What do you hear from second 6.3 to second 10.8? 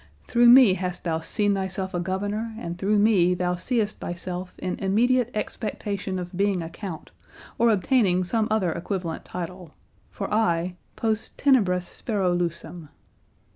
being a count, or obtaining some other equivalent title, for I